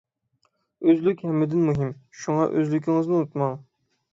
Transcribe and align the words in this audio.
ئۆزلۈك 0.87 1.21
ھەممىدىن 1.27 1.67
مۇھىم. 1.71 1.93
شۇڭا 2.23 2.49
ئۆزلۈكىڭىزنى 2.57 3.21
ئۇنتۇماڭ! 3.21 3.55